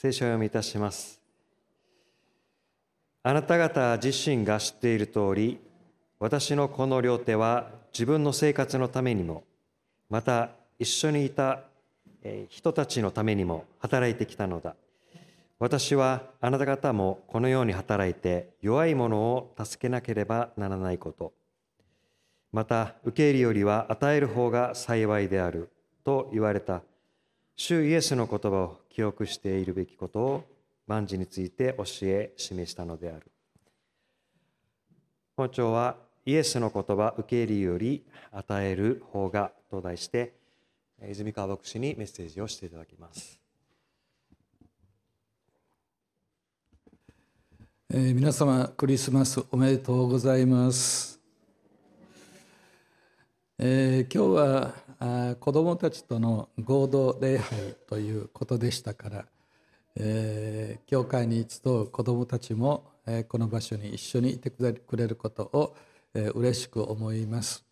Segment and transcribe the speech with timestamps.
[0.00, 1.20] 聖書を読みいたします。
[3.24, 5.58] あなた方自身が知っている通り、
[6.20, 9.42] 私のこの両手は自分の生活のためにも、
[10.08, 11.64] また一緒にいた
[12.48, 14.76] 人たちのためにも働いてきたのだ。
[15.58, 21.32] 私はあなた方もこのように働いて弱い者を助けなければならないこと。
[22.52, 25.70] また受け入れよりは与える方が幸いである
[26.04, 26.82] と言われた
[27.56, 30.44] 主イエスの言葉を記憶しているべきことを
[30.88, 33.30] 万事について教え示したのである。
[35.36, 35.94] 本庁は
[36.26, 40.34] イエスの言葉受け入れより与える方がと題して
[41.08, 43.38] 泉川牧師にメッセージをしていただきます。
[47.90, 51.17] えー、皆様クリスマスおめでとうございます。
[53.60, 59.24] えー、今日はあ子どもたちとの合同礼拝ということでしたから、
[59.96, 65.76] えー、教会に一度子どもたちも、えー、この場所に一緒にいてくれることを、
[66.14, 67.64] えー、嬉しく思います、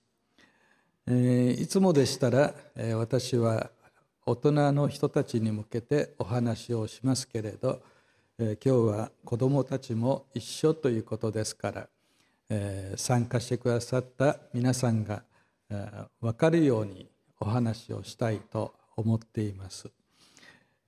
[1.06, 3.70] えー、いつもでしたら、えー、私は
[4.26, 7.80] 大人の人たちに向けてお話をしますけれど、
[8.40, 11.88] えー、今日は子どもたちも一緒ということですから、
[12.50, 15.22] えー、参加してくださった皆さんが
[15.68, 17.08] 「分かるように
[17.40, 19.90] お話をしたいと思っています。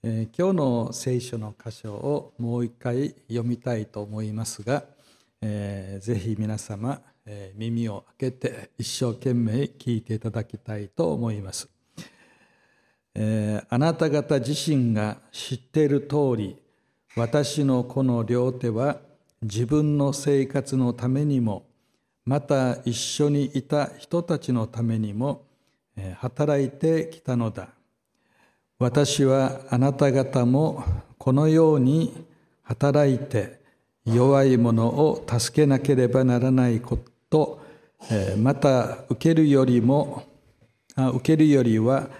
[0.02, 4.84] え今日の聖書の箇所をもう一回読みたいと思いますが、
[5.40, 11.68] えー、ぜひ皆様、えー、耳を開けて一生懸命聞いていただきたいと思います。
[13.14, 16.56] えー、あなた方自身が知っている通り
[17.16, 19.00] 私のこの両手は
[19.42, 21.66] 自分の生活のためにも
[22.28, 25.46] また一緒にいた人たちのためにも
[26.18, 27.70] 働いてきたのだ。
[28.78, 30.84] 私はあなた方も
[31.16, 32.26] このように
[32.64, 33.58] 働いて
[34.04, 36.98] 弱い者を助けなければならないこ
[37.30, 37.62] と
[38.36, 40.24] また受けるよりも
[40.96, 42.10] 受けるよりは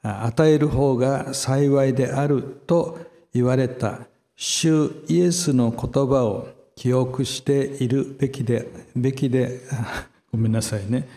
[0.00, 3.00] 与える方が幸いであると
[3.34, 4.06] 言われた
[4.36, 9.62] 主イエスの言葉を記憶しているべきで、べきで、
[10.30, 11.08] ごめんなさいね。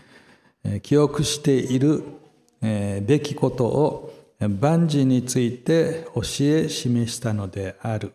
[0.82, 2.02] 記憶している
[2.62, 8.14] べきことを万事について教え示したのである。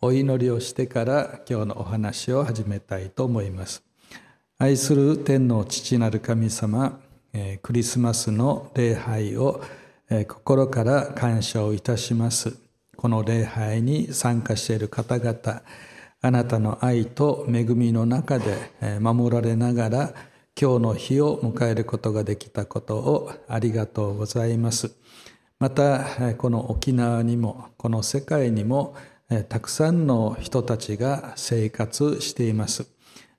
[0.00, 3.82] お祈りをしてから今日のお話を始めたいと思います。
[4.56, 7.00] 愛する天の父なる神様、
[7.62, 9.60] クリスマスの礼拝を
[10.28, 12.56] 心から感謝をいたします。
[12.96, 15.62] この礼拝に参加している方々、
[16.24, 20.14] あなたの愛と恵みの中で守られながら
[20.58, 24.96] 今日の日を迎えることができたことをありがとうございます。
[25.58, 28.96] またこの沖縄にもこの世界にも
[29.50, 32.86] たくさんの人たちが生活しています。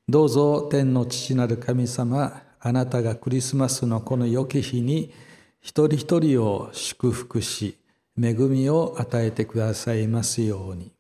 [0.08, 5.12] どうぞ天の父なる神様あなたがクリスマスのこの良き日に
[5.60, 7.80] 一人一人を祝福し
[8.16, 10.95] 恵みを与えてくださいますように。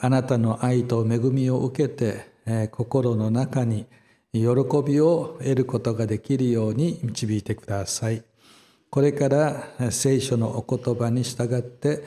[0.00, 3.86] あなたの愛と恵みを受けて心の中に
[4.32, 4.40] 喜
[4.86, 8.22] びを得ることができるように導いてください。
[8.90, 12.04] これから聖書のお言葉に従って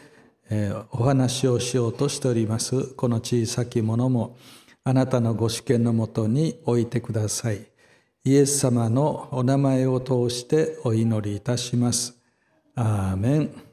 [0.91, 4.37] お話をしようとしておりますこの小さきものも
[4.85, 7.67] あなたのご主権のもとに置いてください。
[8.23, 12.17] イエス様のお名前を通してお祈りいたします。
[12.75, 13.66] アーメン。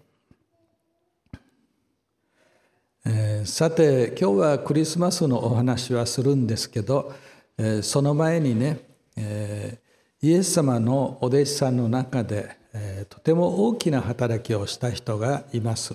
[3.07, 7.13] えー、さて今日はクリスマスのお話はするんですけど、
[7.59, 8.79] えー、その前にね、
[9.19, 15.95] えー、イエス様のお弟子さんの中で、えとても大きな働きをした人がいます、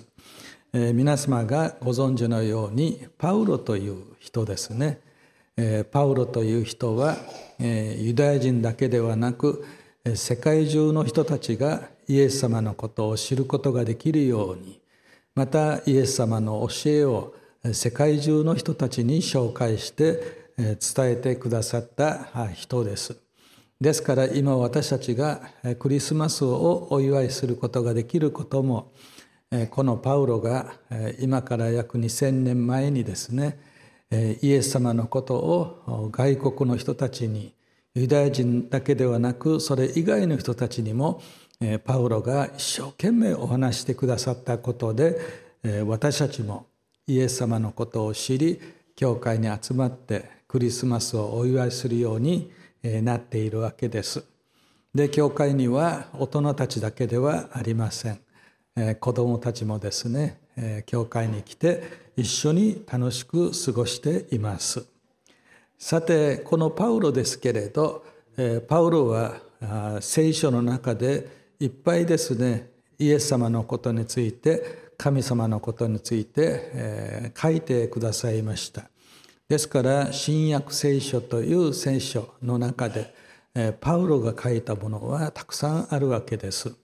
[0.72, 5.00] え皆様がご存知のようにパウロという人ですね、
[5.56, 7.16] えパウロという人は、
[7.58, 9.66] えユダヤ人だけではなく
[10.14, 14.79] 世界中の人たちがイエス様のことを知ることができるように
[15.40, 17.34] またイエス様の教えを
[17.72, 23.16] 世界中の人たちに紹介して伝えてくださった人です。
[23.80, 25.40] ですから今私たちが
[25.78, 28.92] クリスマスをお祝いすることができることも
[29.70, 30.74] このパウロが
[31.18, 33.58] 今から約2000年前にですね
[34.42, 37.54] イエス様のことを外国の人たちに
[37.94, 41.22] ユダヤ人だけではなくそれ以外の人たちにも
[41.84, 45.18] パウロが一生懸命お話してくださったことで
[45.86, 46.66] 私たちも
[47.06, 48.60] イエス様のことを知り
[48.96, 52.50] 教会に集まってクリスマスをお祝いするように
[52.82, 54.24] なっているわけです。
[54.94, 58.20] で教会には大人たちだけではありません。
[58.98, 60.40] 子供たちもですね
[60.86, 64.84] 教会に来て一緒に楽しく過ごしています
[65.78, 68.04] さてこのパウロですけれど
[68.68, 72.70] パウロは聖書の中でいっぱいですね。
[72.98, 78.88] イエス様のことについて神様のことについて書いてくださいました。
[79.46, 83.14] ですから新約聖書という聖書の中で
[83.80, 86.74] パウロが書いたものはたくさんあるわけです。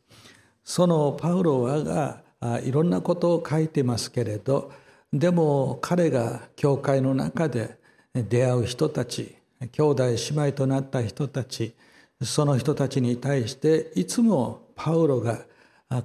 [0.62, 4.72] そのパウロはがあいろんなことを書いてますけれど
[5.10, 7.78] でも彼が教会の中で
[8.12, 9.36] 出会う人たち
[9.72, 11.74] 兄弟姉妹となった人たち
[12.22, 15.46] その人たちに対していつもパウロが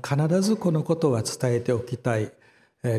[0.02, 2.32] 必ずこのことは伝えておきたい。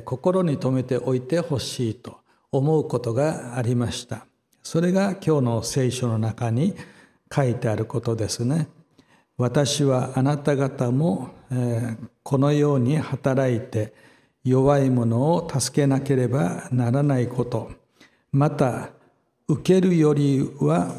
[0.04, 2.18] 心に留めておいてほしいと
[2.52, 4.26] 思うことがありました。
[4.62, 6.76] それが今日の聖書の中に
[7.34, 8.68] 書いてあることですね。
[9.36, 11.30] 私はあなた方も
[12.22, 13.92] このように働いて
[14.44, 17.72] 弱い者を助けなければならないこと。
[18.30, 18.90] また
[19.48, 20.94] 受けるよりは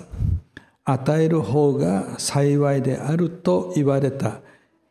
[0.83, 4.41] 与える方が幸いであると言われた。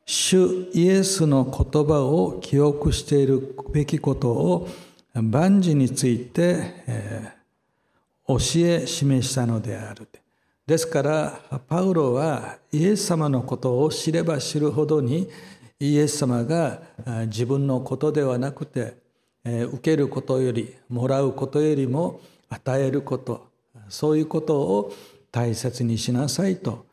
[0.04, 4.69] 主イエスの言葉を記憶しているべきことを
[5.14, 7.32] 万事について、え
[8.26, 10.08] 教え示したのである。
[10.66, 15.28] ですからパウロはイエス様のことを知れば知るほどに
[15.81, 16.81] イエス様が
[17.26, 18.94] 自分のことではなくて
[19.44, 23.49] 受けることよりもらうことよりも与えること
[23.88, 24.94] そういうことを
[25.32, 26.87] 大切にしなさいと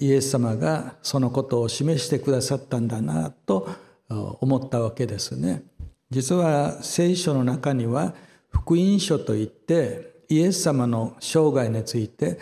[0.00, 3.68] イエス様がそのことを示してくださったんだなと
[4.08, 5.62] 思ったわけですね。
[6.10, 8.14] 実は聖書の中には
[8.50, 12.38] 福音書といってイエス様の生涯について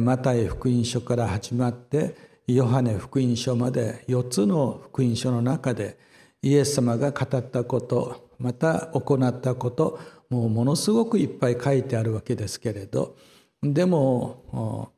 [0.00, 2.14] マタイ福音書から始まって
[2.46, 5.98] ヨハネ福音書まで4つの福音書の中で
[6.42, 9.98] イエス様が語ったことまた行ったこと
[10.30, 13.16] もうものすごくいっぱい書いてあるわけですけれど
[13.62, 14.92] でも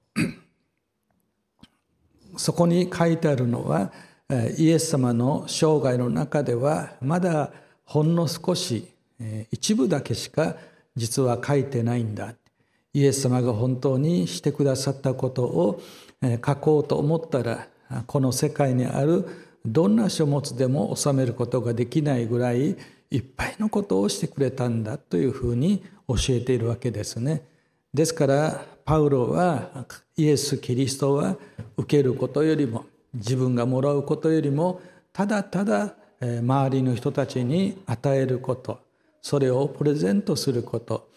[2.41, 3.93] そこに書いてあるのは
[4.57, 7.53] イエス様の生涯の中ではまだ
[7.85, 8.89] ほんの少し
[9.51, 10.57] 一部だけしか
[10.97, 12.33] 実は書いてないんだ
[12.95, 15.83] イエス様が本当にしてくださったことを
[16.23, 17.69] 書こうと思ったら
[18.07, 19.27] この世界にある
[19.67, 22.71] どんな書物でも収めることができないぐらい
[23.11, 27.43] いっぱいのことをしてくれたんだというふうに教えているわけですね。
[27.93, 31.37] ですからパウロはイエス・キリストは
[31.77, 34.81] 受けることよりも自分がもらうことよりも
[35.13, 38.81] ただただ周りの人たちに与えること
[39.23, 41.09] それをプレゼントすること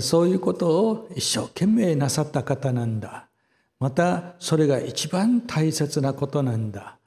[0.00, 3.28] そういうことを一生懸命なさった方なんだ。
[3.78, 6.98] またそれが一番大切なことなんだ。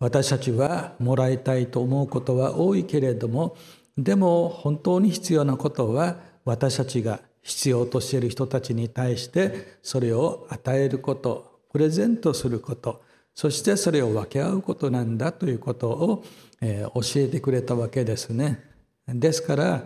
[0.00, 3.56] 私たちはもらいたいと思うことは多いけれども
[3.96, 13.02] でも本当に必要なことは私たちが必要としている人たちに対してそれを与えることプレゼントすること
[13.34, 16.24] そしてそれを分け合うことなんだということを、
[16.60, 18.64] え教えてくれたわけですね。
[19.06, 19.84] ですから、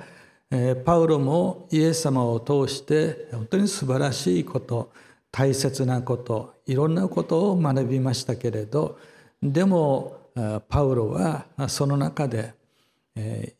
[0.50, 4.90] えパウロもイエス様を通して本当に素晴らしいこと
[5.30, 8.98] 大切なこといろんなことを学びましたけれど
[9.42, 10.30] でも
[10.68, 12.54] パウロはその中で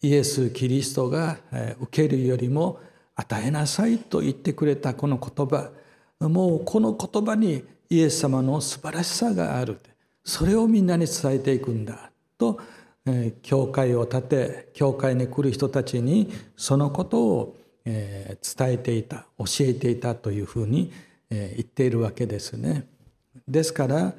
[0.03, 1.39] イエス・キリストが
[1.81, 2.81] 受けるよりも
[3.15, 5.71] 与えなさいと言ってくれたこの言葉。
[6.21, 9.79] もうこの言葉にイエス様の素晴らしさがある。
[10.25, 12.11] それをみんなに伝えていくんだ。
[12.39, 12.61] と
[13.43, 20.93] 教会を建て教会に来る人たちにそのことを伝えていた教えていたというふうに
[21.29, 22.87] 言っているわけですね。
[23.49, 24.15] ですから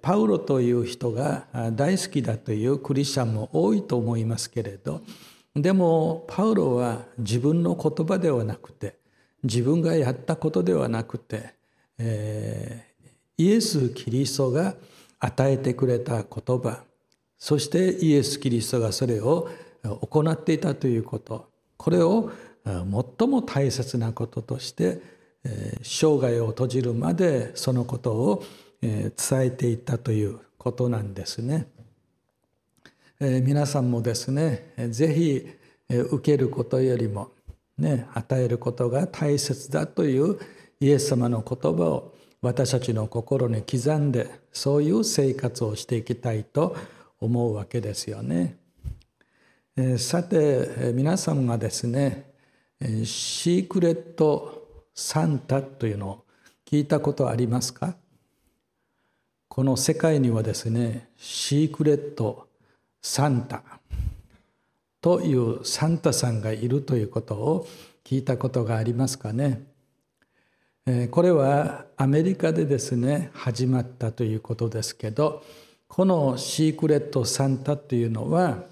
[0.00, 5.02] パウロという人が大好きだというクリスチャンも多いと思いますけれど
[5.54, 8.96] でもパウロは自分の言葉ではなくて
[9.42, 11.54] 自分がやったことではなくて、
[11.98, 14.74] えー、イエス・キリストが
[15.20, 16.82] 与えてくれた言葉
[17.38, 19.48] そしてイエス・キリストがそれを
[20.00, 22.30] 行っていたということこれを
[22.64, 25.00] 最も大切なこととして
[25.82, 28.44] 生涯を閉じるまでそのことを
[28.82, 31.68] 伝えていったということなんですね。
[33.20, 35.46] え皆さんもですね是非
[35.88, 37.32] 受けることよりも、
[37.76, 40.38] ね、与えることが大切だという
[40.78, 46.76] イエス様の言葉を私たちの心に刻んでそういう生活をしていきたいと
[47.20, 48.56] 思うわけですよね。
[49.76, 52.30] えさて皆さんがですね
[53.04, 56.24] シークレットサンタというのを
[56.64, 57.96] 聞いたことありますか？
[59.48, 62.46] この世界にはですねシークレット
[63.00, 63.62] サンタ
[65.00, 67.68] というサンタさんがいるということを
[68.04, 69.66] 聞いたことがありますかね。
[71.10, 75.44] これはアメリカでですね始まったということですけど
[75.88, 78.64] このシークレットサンタというのは、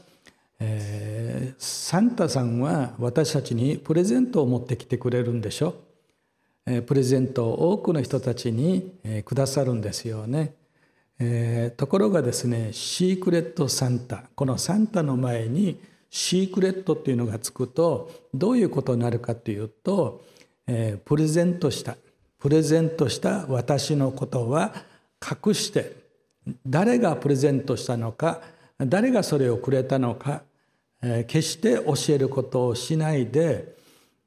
[0.60, 5.74] えー、サンタさんは私たちにプレゼントを持ってきてくれるんでしょ、
[6.86, 8.92] プレゼントを多くの人たちに、
[9.24, 10.54] くださるんですよね、
[11.18, 14.24] えー、ところがですねシークレットサンタ。
[14.34, 15.80] このサンタの前に
[16.10, 20.22] シークレットっていうのがつくとどういうことになるかというと、
[20.66, 21.96] えー、プレゼントした。
[22.38, 24.74] プレゼントした私のことは
[25.20, 25.96] 隠して
[26.66, 28.40] 誰がプレゼントしたのか
[28.78, 30.42] 誰がそれをくれたのか
[31.26, 33.74] 決して教えることをしないで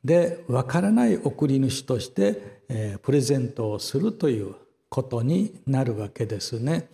[0.03, 4.55] で分からない送り主としてプレゼントをするという
[4.89, 6.89] ことになるわけですね。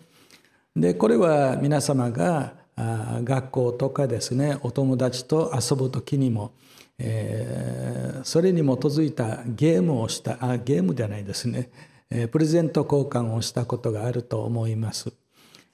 [0.76, 6.52] でこれは皆様が学校とかですねお友達と遊ぶ時にも
[6.98, 11.70] えー、それに基づいたゲームをしたあゲームではないですね、
[12.10, 15.12] えー、プレゼント交換をしたことがあると思います。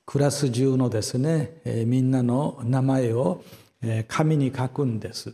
[0.05, 3.43] クラス中のですね、えー、みんなの名前を、
[3.81, 5.33] えー、紙に書くんです。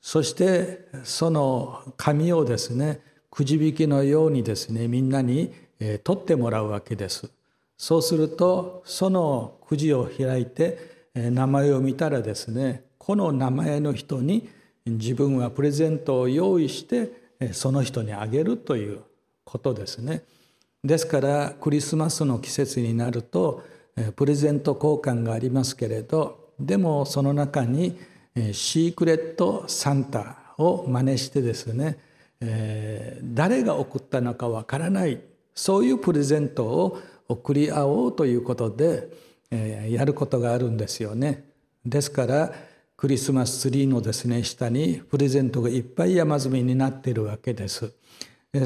[0.00, 7.30] そしてその紙をですねくじ引きのようにですねみんなに、えー、取ってもらうわけです
[7.76, 10.78] そうするとそのくじを開いて、
[11.14, 14.48] えー、名前を見たらですねこの名前の人に
[14.86, 19.00] 自分はプレゼントを用意してその人にあげるという
[19.44, 20.22] ことですね。
[20.82, 23.62] ですからクリスマスの季節になると
[24.14, 27.98] プレゼント交換がありますけれどでもその中に
[28.52, 31.98] シークレットサンタを真似してですね
[33.22, 35.20] 誰が送ったのかわからない
[35.56, 39.08] そういうプレゼントを送り合おうということで
[39.88, 41.44] やることがあるんですよね。
[41.84, 42.52] ですから
[42.96, 47.92] クリスマスツリーのですね下にプレゼントがいっぱい山積みになっているわけです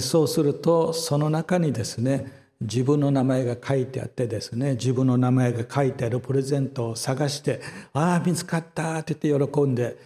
[0.01, 7.61] そうするとその中にですね自分の名前が書いてあってですね自分の名前が書いてあるプレゼントを探して
[7.93, 9.97] 「ああ見つかった」って言って喜んで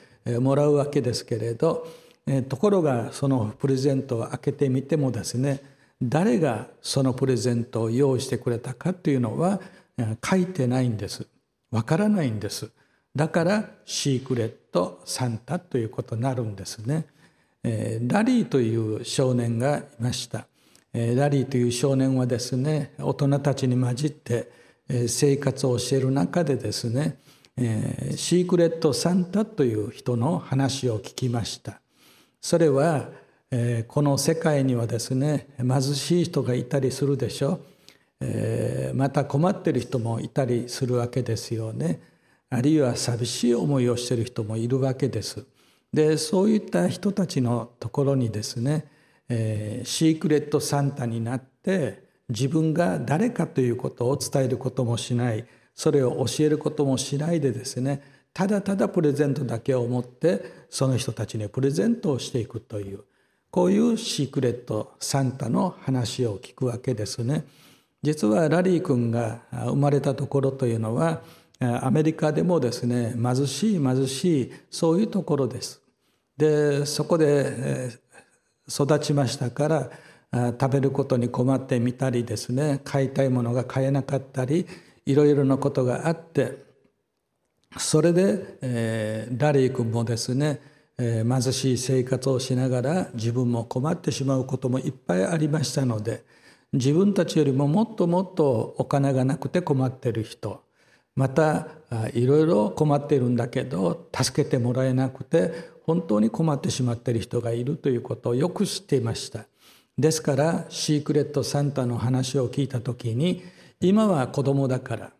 [0.40, 1.86] もらうわけですけれど
[2.48, 5.60] ところがそのプレゼントを開けてみてもですね
[6.02, 9.60] 誰がそのプレゼントを用意してくれたかというのは
[10.24, 11.26] 書いてないんです
[11.70, 12.70] わからないんです。
[13.16, 17.06] だからシークレットサンタということになるんですね。
[17.62, 20.46] ラリーという少年がいました。
[20.92, 24.52] ラリーという少年はですね大人たちに混じって
[25.08, 27.18] 生活を教える中でですね
[27.56, 31.80] シークレットサンタという人の話を聞きました。
[32.40, 33.08] それは
[33.56, 37.60] えこの世界にはですね貧しい人がいたりするでしょ
[38.20, 42.00] えまた困ってる人もいたりするわけですよね。
[42.50, 45.44] あるいは寂しい思いをしてる人もいるわけです。
[45.92, 48.86] でそういった人たちのところにですね、
[49.28, 55.44] えー、シークレットサンタになって自分が誰かということを伝えることもしない
[55.74, 63.04] それを教えることもしないでですねただただプレゼントだけを持ってその人たちにプレゼントをしていくという
[63.54, 67.44] こういうシークレットサンタの話を聞くわけですね。
[68.02, 71.22] 実はラリー君が生まれたところというのは
[71.60, 75.80] アメリカでもですね貧しい貧しいそういうところです。
[76.36, 77.90] でそこで
[78.68, 79.90] 育ちましたから
[80.58, 84.66] 食べることに困ってみたりですね買いたいものが買えなかったり
[85.06, 86.58] いろいろなことがあって
[87.78, 96.24] それで、えー、ラリー君もですね、えー、貧しい生活をしながら自分も困ってしまうこともいっぱいありましたので
[96.72, 100.62] 自分たちよりももっともっとお金がなくて困っている人
[101.16, 101.68] また
[102.12, 105.52] いろいろ困っているんだけど助けてもらえなくて
[105.84, 109.46] 本当に困ってしまっている人がいるということをよく知っていました。
[109.96, 113.44] ですからシークレットサンタの話を聞いた時に
[113.80, 115.12] 今は子供だから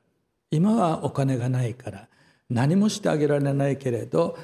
[0.51, 2.09] 今はお金がないから
[2.51, 4.37] 何もしてあげられないけれど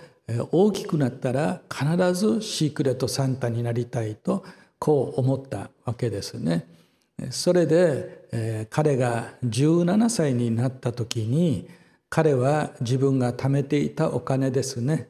[0.52, 4.44] 大きくなったら必ずシークレットサンタになりたいと
[4.78, 6.66] こう思ったわけですね。
[7.30, 11.68] それで、え、彼が17歳になった時に
[12.08, 15.08] 彼は自分が貯めていたお金ですね、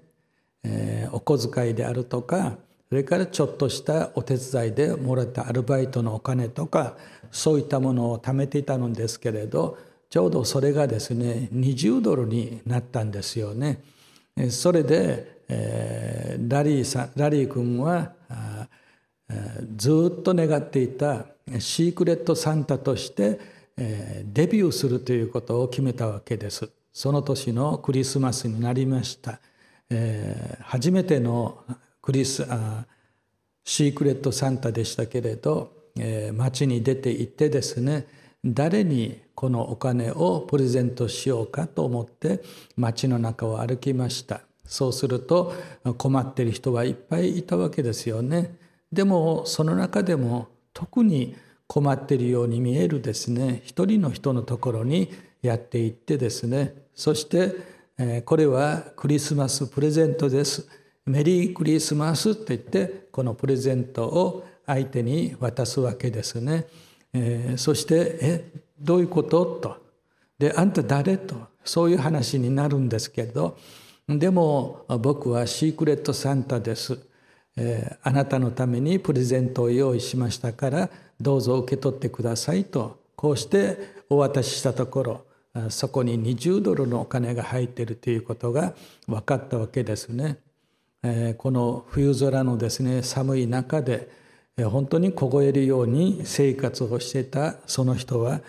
[0.64, 2.58] え、お小遣いであるとか
[2.88, 6.96] それからちょっとしたお手伝いでもらったアルバイトのお金とか
[7.30, 13.80] そういったものを貯めていたのですけれどちょうどそれがですね20ドルになったんですよね。
[14.50, 18.12] それで、えー、ラリーさんラリー君は
[19.76, 21.26] ずっと願っていた
[21.58, 23.38] シークレットサンタとして
[23.80, 26.70] えデビューするということを決めたわけです。
[26.92, 29.40] その年のクリスマスになりました。
[29.88, 31.64] えー、初めての
[32.02, 32.86] クリスあ
[33.64, 38.06] シークレットサンタでしたけれど、えー、街に出て行ってですね
[38.44, 42.42] 誰にこのお金をプレゼントしようかと思って
[42.76, 44.42] 街の中を歩きました。
[44.66, 45.54] そうすると
[45.96, 48.54] 困っている人はいっぱいいたわけですよね。
[48.92, 53.62] でもその中でも特に困っているように見えるですね。
[53.64, 56.74] 一人の人のところにやっていってですね。
[56.94, 60.68] そしてこれはクリスマスプレゼントです。
[61.06, 66.66] メリークリスマスって言ってこのプレゼントを相手に渡すわけですね、
[67.14, 69.76] えー、そして「えどういうこと?」と
[70.38, 73.56] 「であんた誰?」とそういう話になるんですけど
[74.08, 76.98] でも僕はシークレットサンタです、
[77.56, 83.76] えー、あなたのためにプレゼントを用意しましたからどうぞ受け取ってくださいとこうして
[84.08, 85.20] お渡ししたところ
[85.68, 88.72] そこに20ドルのお金が入っているということが
[89.06, 90.38] 分かったわけですね。
[91.38, 94.08] この冬空のですね寒い中で
[94.56, 98.40] 本当に凍えるように生活をしていたその人は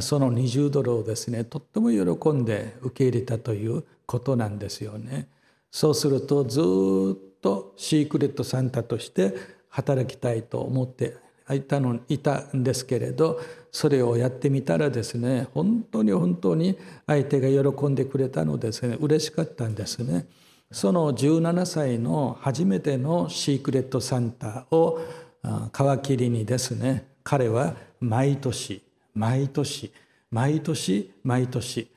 [0.00, 5.28] その20ドルをですねとっても喜んで受け入れたということなんですよね。
[5.70, 9.34] そうするとずっとシークレットサンタとして
[9.68, 11.16] 働きたいと思って
[11.54, 13.40] いたのいたんですけれど
[13.70, 20.26] それをやってみたらですね本当に本当に相手が喜んでくれたのですね嬉しかったんですね。
[20.70, 25.00] その17歳の初めてのシークレットサンタを
[25.42, 28.82] 皮切りにですね彼は毎年
[29.18, 29.92] 毎年
[30.30, 31.90] 毎年毎年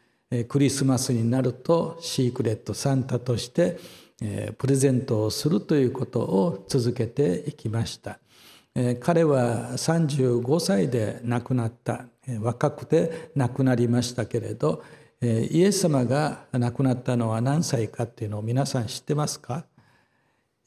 [0.47, 3.77] クリスマスになるとシークレットサンタとして
[4.57, 8.19] プレゼントをするということを続けていきました。
[9.01, 12.05] 彼は35歳で亡くなった
[12.39, 14.83] 若くて亡くなりましたけれど
[15.21, 19.65] イエス様が亡くなったのは何歳かっていうのを皆さん知ってますか？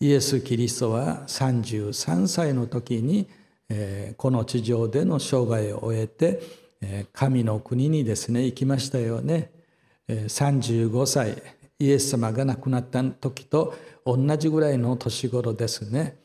[0.01, 3.27] イエス・キリストは33歳の時に
[4.16, 6.40] この地上での生涯を終えて
[7.12, 9.50] 神の国にですね行きましたよね。
[10.09, 11.42] 35歳
[11.79, 13.74] イエス様が亡くなった時と
[14.05, 16.16] 同じぐらいの年頃ですね。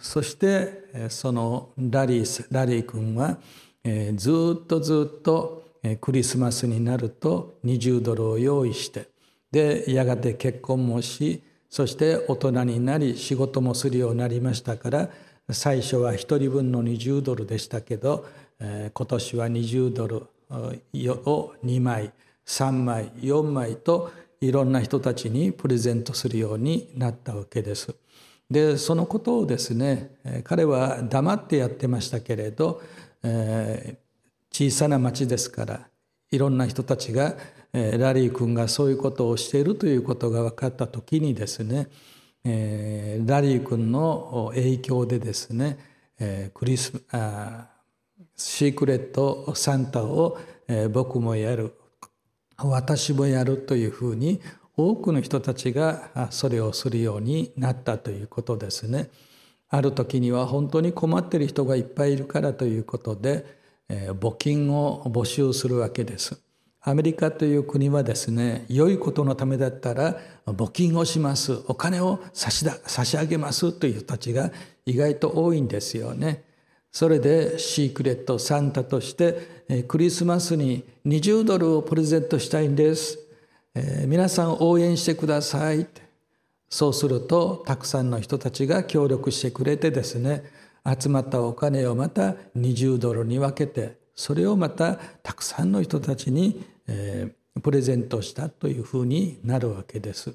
[0.00, 3.38] そしてそのラリーラリー君は
[4.14, 5.64] ずっとずっと
[6.00, 9.08] クリスマスになると20ドルを用意して
[9.50, 15.10] でやがて結婚もしそして大人になり仕事もするようになりましたから
[15.50, 18.26] 最初は1人分の20ドルでしたけど
[18.60, 22.12] 今年は20ドルを2枚
[22.46, 27.94] 3枚4枚といろんな人たちにプレゼントするようになったわけです。
[28.50, 30.10] でそのことをですね
[30.44, 32.80] 彼は黙ってやってましたけれど、
[33.22, 35.88] えー、小さな町ですから
[36.30, 37.36] いろんな人たちが
[37.72, 41.88] ラリー君がそういうことをしているということが分かった時にですね
[42.44, 45.78] ラリー君の影響でですね
[46.54, 46.92] クリス
[48.36, 50.38] シークレットサンタを
[50.92, 51.74] 僕もやる
[52.56, 54.40] 私もやるというふうに
[54.76, 59.10] 多くの人たちがそれをするようになったということですね。
[59.70, 63.44] ある時には本当に困っている人がいっぱいいるからということで
[63.88, 66.40] 募金を募集するわけです。
[66.88, 74.50] アメリカという国はですね良いことのためだったら募金をしますお金を差しだ差し上げますという人たちが
[74.86, 76.44] 意外と多いんですよね。
[76.90, 83.18] それでシークレットサンタとしてクリスマスに20ドルをプレゼントしたいんです。
[83.74, 85.86] えー、皆さん応援してください
[86.70, 90.42] そうするとたくさんの人たちが協力してくれてですね
[90.84, 100.34] 集まったお金をまた20ドルに分けてそれをまたたくさんの人たちに、えー、プレゼントしたというふうになるわけです。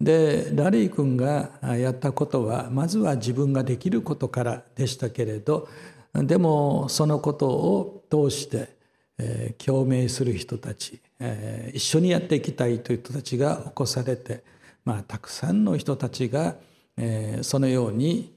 [0.00, 5.68] でラリー君がやったことはまずは自分ができることからでしたけれど
[6.12, 8.76] でもそのことを通して、
[9.18, 14.44] えー、共鳴する人たち、えー、一緒にやっていきたいという人たちが起こされて、
[14.84, 16.56] まあ、たくさんの人たちが、
[16.96, 18.34] えー、そのように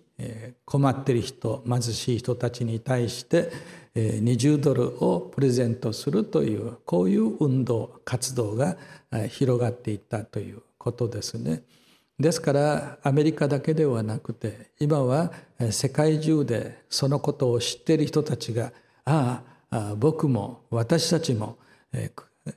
[0.66, 3.52] 困っている人貧しい人たちに対して
[3.98, 8.78] 20ドルをプレゼントするというこういう運動活動が
[9.30, 11.64] 広がっていったということですね。
[12.20, 15.32] ですからアメリカだけではなくて今は
[15.70, 18.72] 世界中でそのことを知っている人たちが
[19.06, 21.58] ああ僕も私たちも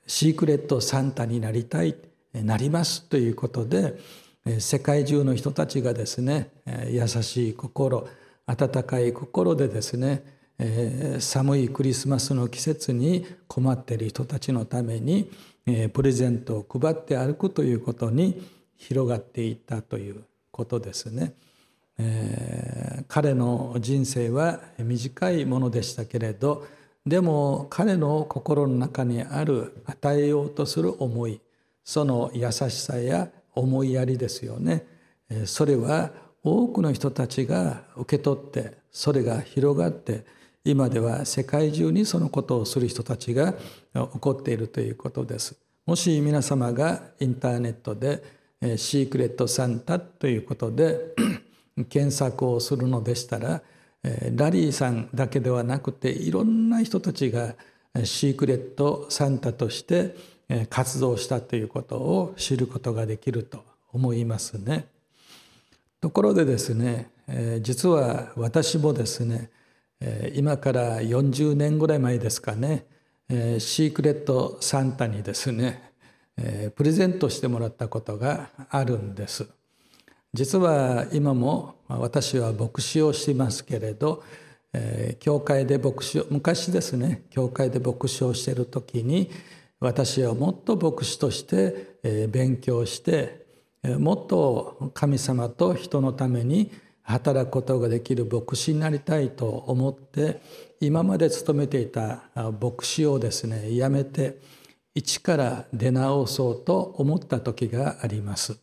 [0.07, 1.95] シークレットサンタになりたい
[2.33, 3.99] なりますということで
[4.59, 6.51] 世界中の人たちがですね
[6.89, 8.09] 優しい心
[8.47, 15.31] 温かい心でですねえ寒いクリスマスの季節に困っている人たちのために
[15.67, 18.43] えプレゼントを配って歩くということに
[18.77, 21.35] 広がっていったということですね。
[21.99, 26.67] えー、彼の人生は短いものでしたけれど
[27.05, 31.43] でも彼の心の中にある与えようとする思い
[31.85, 34.87] その優しさや思いやりですよね
[35.45, 36.11] それは
[36.43, 40.25] 多くの人たちが受け取ってそれが広がって
[40.65, 43.55] 今では世界中にそのことをする人たちが
[43.95, 45.57] 起こっているということです。
[45.87, 48.23] もし皆様がインターネットで
[48.77, 51.15] シークレットサンタということで
[51.89, 53.63] 検索をするのでしたら
[54.35, 57.55] ラリーさんだけではなくていろんな人たちが
[58.05, 60.15] シークレットサンタとして
[60.69, 64.89] 活動したということを知ることができると思いますね。
[66.03, 67.11] ところでですね
[67.63, 69.51] 実は私もですね
[70.35, 72.87] 今から40年ぐらい前ですかね。
[73.59, 75.93] シークレットサンタにですね
[76.75, 79.47] プレゼントしてもらったことがあるんです。
[80.33, 84.23] 実は今も私は牧師をしてますけれど
[85.19, 89.31] 教会で牧師を昔ですね教会で牧師をしている時に
[89.81, 93.45] 私はもっと牧師として勉強して
[93.99, 96.71] もっと神様と人のために
[97.03, 100.41] 働くことができる牧師になりたいと思って
[100.81, 102.25] 今まで勤めていた
[102.61, 104.39] 牧師をですねやめて
[104.95, 108.59] 一から出直そうと思った時があります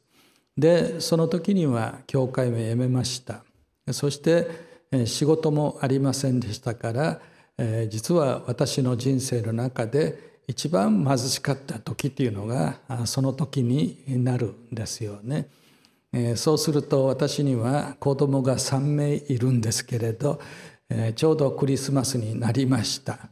[0.57, 3.43] でその時には教会も辞めました
[3.91, 4.47] そして
[5.05, 7.21] 仕事もありませんでしたから
[7.89, 15.49] 実は私の人生の中で一番貧しかった時っていうのがその時になるんですよね。
[16.35, 20.39] そうすると私には子供が3名いるんですけれど
[21.15, 23.29] ちょうどクリスマスになりました。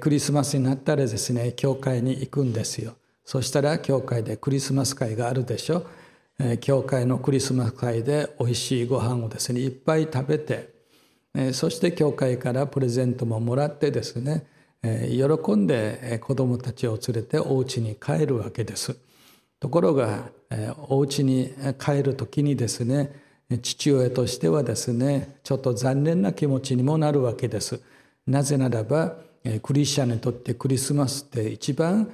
[0.00, 2.96] クリスマスになったらですね教会に行くんですよ。
[3.24, 5.86] そしたら教会でクリスマス会があるでしょ。
[6.60, 10.72] 教会のクリスマス会でおいしいご飯をですねいっぱい食べて
[11.52, 14.46] そして教会からプレゼントももらってですね
[14.82, 18.96] 喜んで子供たちを連れてお家に帰るわけです。
[19.60, 20.30] ところが
[20.88, 23.12] お家に帰る時にですね
[23.62, 27.80] 父親としてはですねちょっと残念な気持ちにもなるわけです
[28.26, 29.16] なぜならば
[29.62, 32.10] クリスチャンにとってクリスマスって一番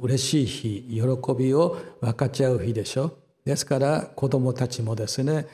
[0.00, 5.46] 嬉しい日喜びを分かち合う日でしょですから子どもたちもですね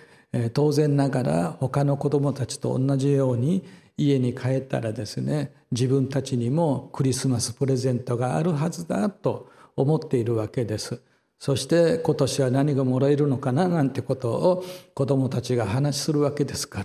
[0.52, 3.64] 当然ながら他の子どもたちと同じように
[3.96, 11.00] 家に帰ったらですね自分たちにもクリスマスプレゼントがあるはずだと思っているわけです。
[11.38, 16.82] そして今年は何がもらえるのかななんてことを子どもたちが話するわけですか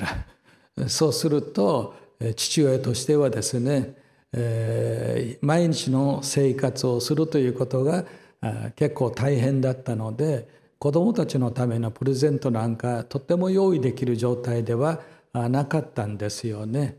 [0.77, 1.93] ら そうすると
[2.35, 3.95] 父親としてはですね、
[4.33, 8.05] えー、毎日の生活をするということが
[8.75, 10.47] 結構大変だったので
[10.79, 15.01] 子どもたちのためのプレゼントなんかとても用意できる状態では
[15.33, 16.97] なかったんですよね。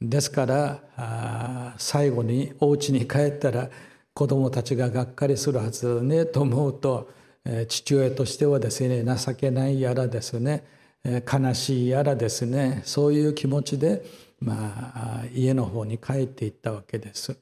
[0.00, 3.70] ですから最後にお家に帰ったら
[4.14, 7.10] 子どもたちががっかりするはずだねと思うと
[7.68, 10.64] 父親としてはですね情けないやらですね
[11.04, 14.02] 悲しいやらですねそういう気持ちで、
[14.40, 14.54] ま
[14.94, 17.36] あ、家の方に帰っていったわけです。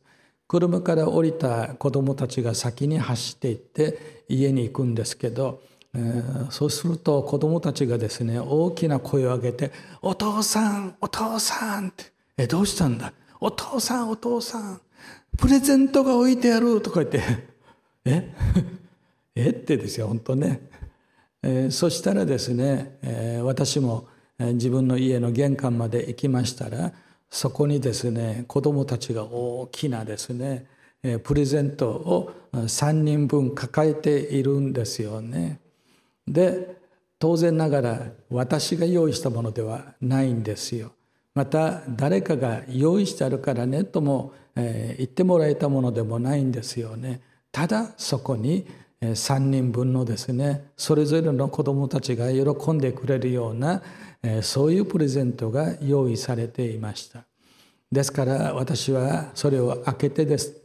[0.49, 5.63] 車から降りた子どもたちが先に走っていって家に行くんですけど、
[5.95, 12.05] えー、そうすると子どもたちがですね大きな声を上げて「お父さんお父さん」って
[12.37, 14.81] 「えどうしたんだお父さんお父さん
[15.37, 17.21] プレゼントが置いてあるとか言って
[18.05, 18.35] 「え？
[19.35, 19.49] え？
[19.51, 20.69] ってですよ本当ね、
[21.43, 26.93] えー、そしたらですね、えー、私も自分の家の玄関まで行きましたら
[27.31, 30.67] そこにですね子どもたちが大きなですね
[31.03, 35.61] えプレゼントを3人分抱えているんですよね。
[36.27, 36.77] で
[37.19, 40.93] 当然ながら私が用意したものではないんですよ。
[41.35, 47.21] また誰かが用意してあるからねともえ言ってもらえたものでもないんですよね。
[47.51, 48.67] ただそこに
[49.01, 53.83] 3人分のですねそれぞれの子どもたちが喜んでくれるような
[54.43, 57.25] そういうプレゼントが用意されていました。
[57.91, 60.63] ですから私はそれを開けてです。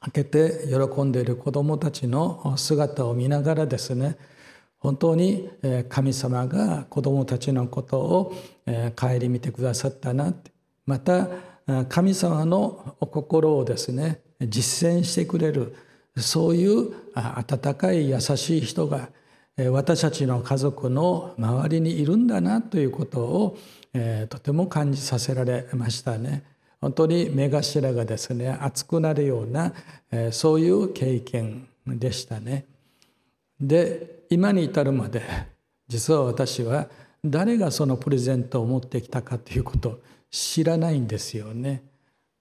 [0.00, 4.16] 開けて喜んでいる子どもたちの姿を見ながらですね
[4.78, 5.48] 本当に
[5.88, 8.34] 神様が子どもたちのことを
[8.96, 10.34] 顧みてくださったな
[10.86, 11.28] また
[11.88, 15.74] 神様の心をですね実践してくれる
[16.16, 19.08] そういう温かい優しい人が
[19.70, 23.58] 私たちの家族の周りにいるんだなということを
[24.28, 26.42] とても感じさせられましたね。
[26.80, 29.72] 本当に目頭がですね熱くなるような
[30.32, 32.64] そういう経験でしたね。
[33.60, 35.22] で今に至るまで
[35.86, 36.88] 実は私は
[37.24, 40.00] 誰がそのプレゼントを持ってきたかということ
[40.32, 41.84] 知らないんですよね。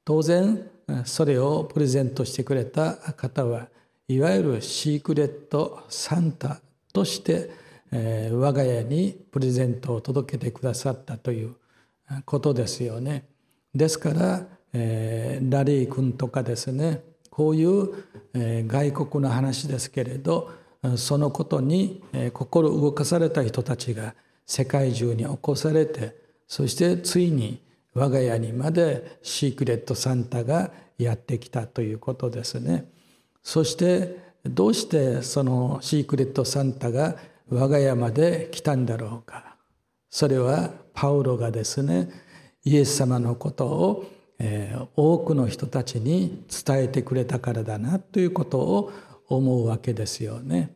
[0.03, 0.67] 当然
[1.05, 3.67] それをプレゼントしてくれた方は
[4.07, 6.59] いわゆるシークレットサンタ
[6.91, 7.51] として、
[7.91, 11.55] えー、我が家にプレゼントを届けてくださったという
[12.25, 13.25] ことですよね。
[13.75, 17.93] ですから、えー、ラリー君とかですねこういう、
[18.33, 20.51] えー、外国の話ですけれど
[20.97, 26.15] そのことに、えー、心動かされた人たちが世界中に起こされて
[26.47, 27.61] そしてついに
[27.93, 32.89] 我が家にまでシークレットサンタがやってきたということですね。
[33.43, 37.15] そしてどうしてそのシークレットサンタが
[37.49, 39.57] 我が家まで来たんだろうか。
[40.09, 42.09] それはパウロがですね
[42.63, 44.05] イエス様のことを、
[44.39, 48.91] えー、多くの人たちに伝えてくれたからだなということを
[49.27, 50.75] 思うわけですよね。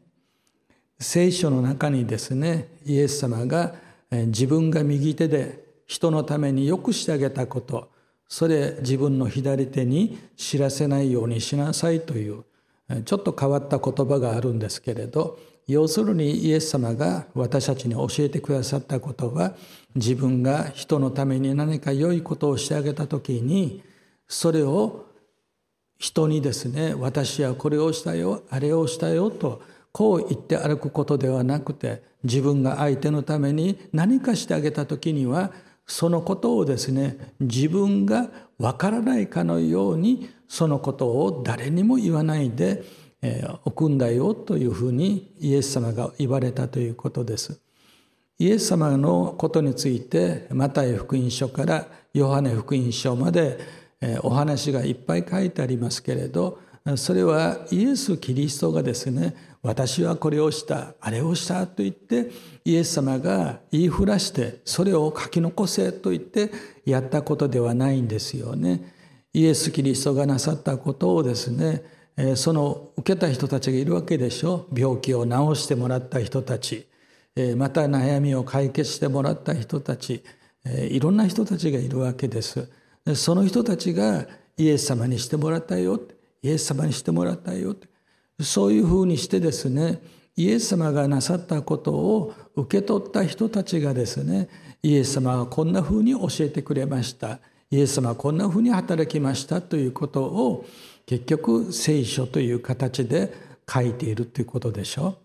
[0.99, 3.75] 聖書の中にですねイエス様が
[4.11, 7.95] 自分が右手で人のためによくしてあげたこと。
[8.27, 12.43] それ自分の左手に知らせないようにしなさいという
[13.05, 19.55] ちょっと変わった言葉があるんですけれど要するにイエス様が私たちに教えてくださったことは
[19.95, 23.83] 自分が人のために何か良いことをしてあげた時に
[24.27, 25.05] それを
[25.97, 35.51] 人にですね私はこれをしたよあれをしたよとこう言って歩くことではなくて自分が相手のために何かしてあげた時には
[35.87, 42.83] そのことをですね自分がわからないかのようにそのことを誰にも言わないで
[43.65, 47.59] おくんだよというふうにイエス様が言われたということです。
[48.37, 53.59] イエス様のことについてマタイ福音書からヨハネ福音書まで
[54.21, 56.59] お話がいっぱい書いてありますけれど
[56.97, 62.29] それはイエス・キリストがですね私はこれをしたあれをしたと言って
[62.63, 66.51] イエス様が言いふらしてそれを書き残せと言って
[66.85, 68.93] やったことではないんですよね。
[69.33, 71.81] イエス・キリストがなさったことをですね
[72.35, 74.67] その受けた人たちがいるわけでしょ。
[74.71, 76.87] 病気を治してもらった人たち。
[77.57, 80.23] また悩みを解決してもらった人たち。
[80.89, 82.69] いろんな人たちがいるわけです。
[83.15, 85.99] その人たちがイエス様にしてもらったよ
[86.41, 87.75] イエス様にしてもらったよ
[88.39, 90.01] そういうふうにしてですね
[90.35, 94.49] イエス様がなさったことを受け取った人たちがですね
[94.83, 97.39] イエス様はこんなふうに教えてくれました
[97.71, 100.65] イエス様はこんなふうに働きましたということを
[101.05, 103.33] 結局聖書という形で
[103.71, 105.17] 書いているということでしょ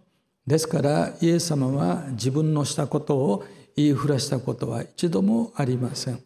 [0.46, 0.50] う。
[0.50, 3.44] ですからイエス様は自分のしたことを
[3.76, 6.20] 言いふらしたことは一度もありません。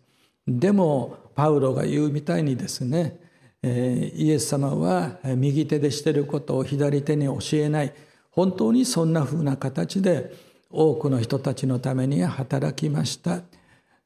[0.46, 3.18] でもパウロが言うみたいにですね
[3.64, 7.92] イエス様は右手でしてることを左手に教えない。
[8.30, 10.34] 本当にそんなふうな形で
[10.70, 13.40] 多くの人たちのために働きました。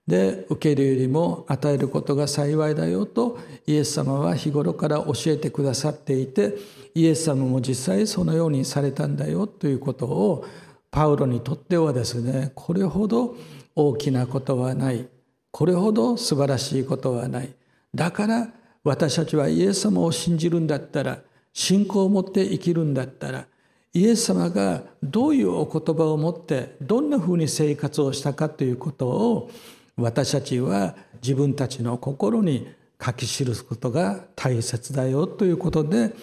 [0.07, 6.55] で受けるよりも与えることが幸いだよとイエス様は日頃から教えてくださっていて
[6.95, 10.47] イエス様も実際そのようにされたんだよということを
[10.91, 13.37] パウロにとってはですねこれほど
[13.77, 15.07] 大きなことはない。
[15.51, 17.55] これほど素晴らしいことはない。
[17.95, 18.49] だから
[18.85, 21.21] 私たちはイエス様を信じるんだったら
[21.53, 23.47] 信仰を持って生きるんだったら
[23.93, 29.51] イエス様がどういうお言葉を持ってどんなふうに生活をしたかということを
[29.97, 32.69] 私たちは自分たちの心に
[33.05, 36.15] 書き記すことが大切だよということで、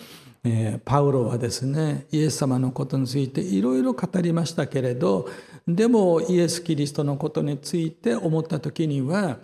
[0.43, 5.27] えー、パウロはですねイエス様のことについていろいろ語りましたけれど
[5.67, 9.39] でもイエス・キリストのことについて思った時には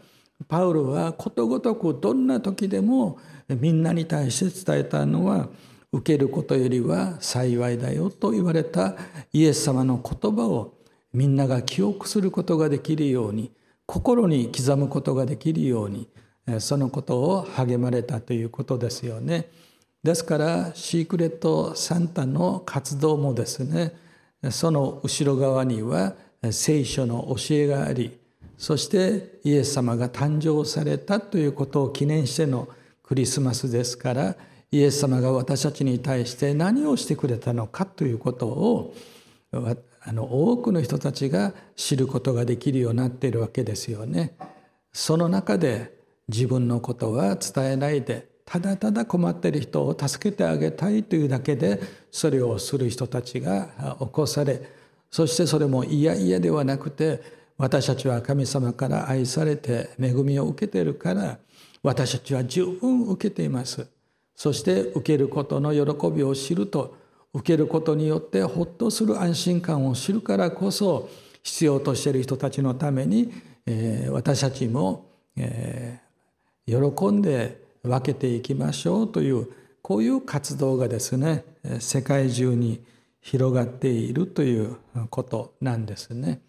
[0.47, 5.49] パウロはことごとくどんな時でもみんなに対して伝えたのは
[5.91, 8.95] 受けることよりは幸いだよと言われた
[9.33, 10.73] イエス様の言葉を
[11.13, 13.51] みんなが記憶することができるように
[13.85, 16.07] 心に刻むことができるように
[16.59, 19.49] そのことを励まれたということですよね。
[20.01, 23.93] ですからシークレットサンタの活動もですね
[24.49, 26.15] その後ろ側には
[26.49, 28.17] 聖書の教えがあり
[28.61, 32.69] そしてイエス様が誕生されたということを記念しての
[33.01, 34.35] クリスマスですから
[34.69, 38.93] イエス様が私たちに対して何をしてくれたのかということを
[39.51, 44.37] あの多くの人たちが知ることができるようになっているわけですよね。
[44.93, 45.97] その中で
[46.27, 51.79] 自分のことは伝えないでただただ困っている人を助けてあげたいというだけで
[52.11, 54.61] それをする人たちが起こされ
[55.09, 61.37] そしてそれも嫌々ではなくて私たちは神様から愛されて恵みを受けているから
[61.83, 63.85] 私たちは十分受けています
[64.35, 66.97] そして受けることの喜びを知ると
[67.35, 71.07] 受けることによってほっとする安心感を知るからこそ
[71.43, 73.31] 必要としている人たちのために、
[73.67, 75.05] えー、私たちも、
[75.37, 79.47] えー、喜んで分けていきましょうという
[79.83, 81.45] こういう活動がですね
[81.79, 82.83] 世界中に
[83.21, 84.77] 広がっているという
[85.11, 86.41] ことなんですね。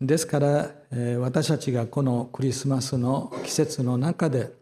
[0.00, 4.52] ですからえ私たちがこのクリスマスの季節の中で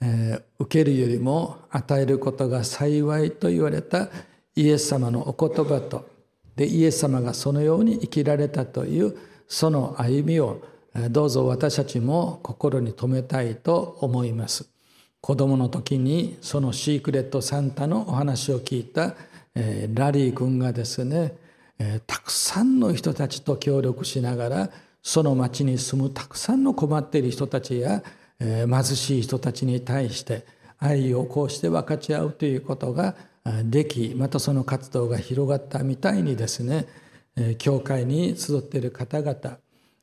[0.00, 4.08] え受けるよりも与えることが幸いと言われた
[4.56, 6.08] イエス様のお言葉と
[6.56, 10.62] でイエス様がそのように生きられたというその歩みを
[11.10, 14.68] どうぞ私たちも心に留めたいと思います。
[15.20, 19.14] 子供の時にそのシークレットサンタのお話を聞いた
[19.54, 21.36] えラリー君がですね
[21.80, 24.70] えたくさんの人たちと協力しながら
[25.02, 28.02] その町に住むたくさんの困っている人たちや
[28.38, 30.44] え貧しい人たちに対して
[30.78, 33.14] 愛をこうして分かち合うということが
[33.64, 36.86] できまたその活動が広がったみたいにですね
[37.36, 39.58] え教会に集っている方々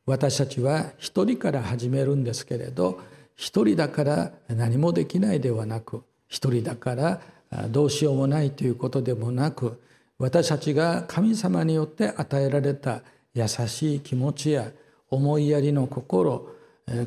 [0.05, 2.99] 私たちは一人から始めるんですけれど
[3.35, 7.21] 一人だから何もできないではなく一人だから
[7.69, 9.79] どうしようもないということでもなく
[10.19, 13.01] 私たちが神様によって与えられた
[13.33, 14.71] 優しい気持ちや
[15.09, 16.49] 思いやりの心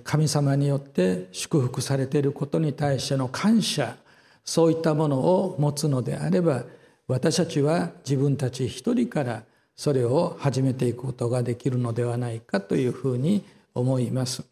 [0.05, 3.97] 神様によって祝福されていることに対しての感謝
[4.45, 6.65] そういったものを持つのであれば
[7.09, 9.43] 私たちは自分たち一人から
[9.75, 13.45] それを始めていくことができるのではないかというふうに
[13.75, 14.45] 思います。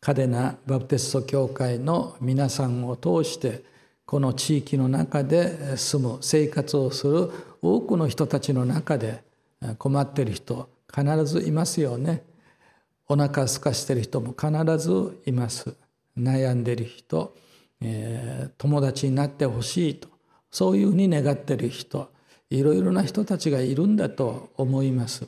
[0.00, 3.64] カデナバプテスト教会の皆さんを通して
[4.04, 7.30] この地域の中で住む生活をする
[7.64, 9.22] 多くの人たちの中で
[9.78, 12.22] 困っている人必ずいますよね。
[13.08, 15.74] お腹すかしている人も必ずいます。
[16.18, 17.34] 悩んでいる人、
[17.80, 20.08] えー、友達になってほしいと
[20.50, 22.08] そういうふうに願っている人
[22.50, 25.26] いろいろな人たちがいるんだと思います。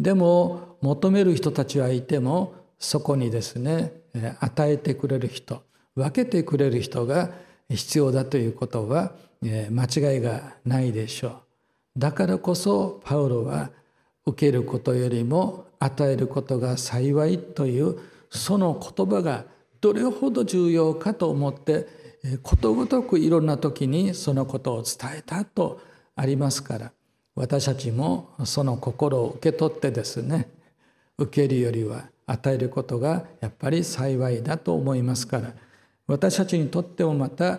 [0.00, 3.92] でも求める人たちはいてもそこにですね
[4.40, 5.62] 与えてくれる人
[5.94, 7.30] 分けてくれる人が
[7.68, 11.51] 必要だということは間違いがないでしょう
[11.96, 13.70] だからこそパウロは
[14.24, 17.98] 受けることよりも与えることが幸いという
[18.30, 19.44] その言葉が
[19.80, 21.86] どれほど重要かと思って
[22.42, 25.80] ことごとくいろんな時にそのことを伝えたと
[26.14, 26.92] ありますから
[27.34, 30.48] 私たちもその心を受け取ってですね
[31.18, 35.52] 受けるよりは与えることがやっぱり幸いだと思いますから
[36.06, 37.58] 私たちにとってもまた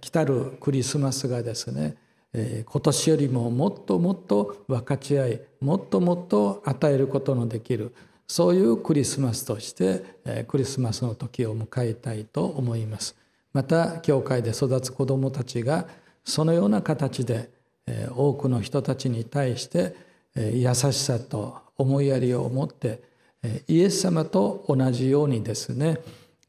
[0.00, 1.96] 来たるクリスマスがですね
[2.36, 7.94] え今年よりももっともっと分かち合いもっともっと与えることのできる
[8.28, 13.16] そういうクリスマスとしてえクリスマスの時を迎えたいと思います。
[13.52, 15.88] また教会で育つ子どもたちが
[16.24, 17.48] そのような形で
[17.86, 19.96] え多くの人たちに対して
[20.34, 23.00] え優しさと思いやりを持って
[23.42, 25.98] えイエス様と同じようにですね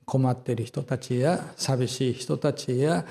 [0.04, 3.06] 困っている人たちや寂しい人たちや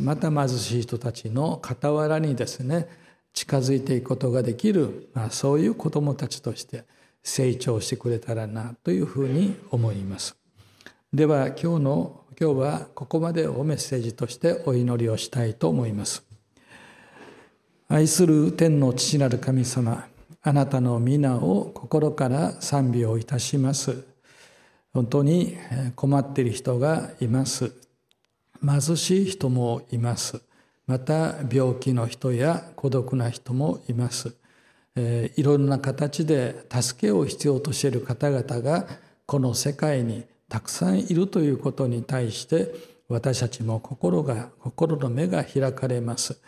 [0.00, 2.88] また貧しい人たちの傍らにですね
[3.32, 6.84] 近づいていくことができる、まあ、そういう子どもたちとして
[7.22, 10.36] 成長してくれたらなというふうに思います。
[11.12, 16.24] では今日の今日はここまでをメッセージとしてお祈りをしたいと思います。
[17.88, 20.06] 愛する天の父なる神様
[20.42, 24.04] あなたの皆を心から賛美をいたします。
[24.94, 25.56] 本当に
[25.94, 27.79] 困っている人がいます。
[28.64, 30.42] 貧しい人もいます。
[30.86, 34.34] また病気の人や孤独な人もいます。
[34.96, 38.86] いろんな形で助けを必要としている方々が
[39.24, 42.74] この世界にたくさんいるということに対して
[43.08, 46.40] 私たちも心が心の目が開かれます。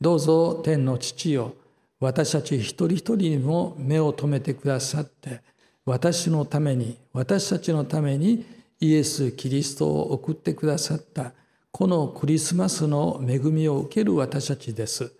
[0.00, 1.54] どうぞ天の父よ
[1.98, 5.42] 私たち一人一人にも目を留めてくださって
[5.84, 8.46] 私のために私たちのために
[8.78, 11.32] イエス・キリストを送ってくださった
[11.70, 15.12] このクリスマスの恵みを受ける私たちです。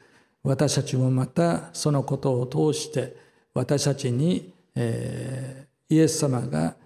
[0.42, 3.16] 私たちもまたそのことを通して
[3.55, 6.76] 私たちに、えー、イエス様が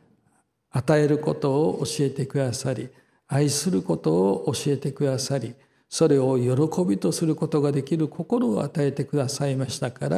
[0.70, 2.88] 与えることを教えてくださり
[3.28, 5.54] 愛することを教えてくださり
[5.88, 10.08] それを喜びとすることができる心を与えてくださいましたか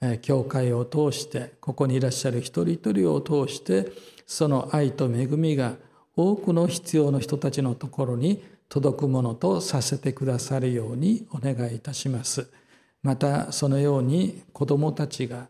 [0.00, 3.92] ら教会を通してここにいらっしゃる一人一人を通して
[4.26, 5.76] その愛と恵みが
[6.16, 12.48] 多くの必要の人たちのところに届くものとさせてくださるようにお願いいたします。
[13.02, 15.48] またそのように子どもたちが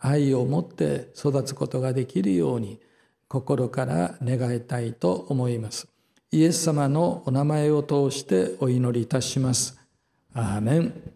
[0.00, 2.80] 愛を持って育つことができるように
[3.28, 5.88] 心から願いたいと思います。
[6.30, 9.78] イエス様のお名前を通してお祈りいたします。
[10.34, 11.12] アーメン